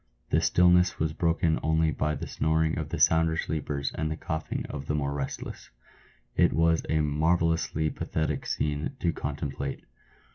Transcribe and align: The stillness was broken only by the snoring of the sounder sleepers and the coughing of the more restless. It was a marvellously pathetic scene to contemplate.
The 0.31 0.41
stillness 0.41 0.97
was 0.97 1.13
broken 1.13 1.59
only 1.61 1.91
by 1.91 2.15
the 2.15 2.25
snoring 2.25 2.75
of 2.79 2.89
the 2.89 2.97
sounder 2.99 3.37
sleepers 3.37 3.91
and 3.93 4.09
the 4.09 4.17
coughing 4.17 4.65
of 4.67 4.87
the 4.87 4.95
more 4.95 5.13
restless. 5.13 5.69
It 6.35 6.53
was 6.53 6.83
a 6.89 7.01
marvellously 7.01 7.91
pathetic 7.91 8.47
scene 8.47 8.95
to 8.99 9.13
contemplate. 9.13 9.85